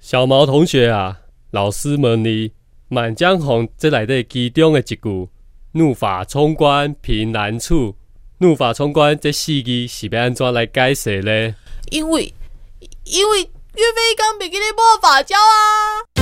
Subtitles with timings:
[0.00, 1.18] 小毛同学啊，
[1.50, 2.48] 老师问你，
[2.88, 5.28] 《满江红》这里底其中的一句
[5.72, 7.96] “怒发冲冠，凭栏处
[8.38, 11.54] ”，“怒发冲冠”这四字是要安怎来解释呢？
[11.90, 12.32] 因为，
[13.04, 16.15] 因为岳飞刚被给你抹法教啊。